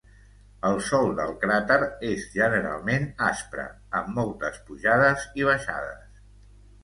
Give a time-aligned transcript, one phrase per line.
[0.67, 1.75] El sòl del cràter
[2.11, 3.65] és generalment aspre,
[3.99, 6.25] amb moltes pujades i baixades.